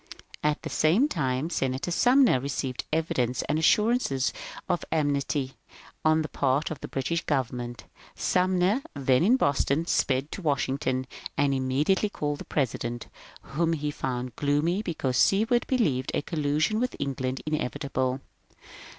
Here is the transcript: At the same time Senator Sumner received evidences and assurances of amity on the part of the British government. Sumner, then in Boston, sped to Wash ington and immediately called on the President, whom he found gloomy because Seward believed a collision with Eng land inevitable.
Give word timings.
At 0.41 0.63
the 0.63 0.69
same 0.71 1.07
time 1.07 1.51
Senator 1.51 1.91
Sumner 1.91 2.39
received 2.39 2.85
evidences 2.91 3.43
and 3.43 3.59
assurances 3.59 4.33
of 4.67 4.83
amity 4.91 5.53
on 6.03 6.23
the 6.23 6.27
part 6.27 6.71
of 6.71 6.79
the 6.81 6.87
British 6.87 7.23
government. 7.25 7.83
Sumner, 8.15 8.81
then 8.95 9.21
in 9.23 9.35
Boston, 9.37 9.85
sped 9.85 10.31
to 10.31 10.41
Wash 10.41 10.65
ington 10.65 11.05
and 11.37 11.53
immediately 11.53 12.09
called 12.09 12.37
on 12.39 12.39
the 12.39 12.45
President, 12.45 13.09
whom 13.43 13.73
he 13.73 13.91
found 13.91 14.35
gloomy 14.35 14.81
because 14.81 15.17
Seward 15.17 15.67
believed 15.67 16.09
a 16.15 16.23
collision 16.23 16.79
with 16.79 16.95
Eng 16.99 17.15
land 17.21 17.43
inevitable. 17.45 18.21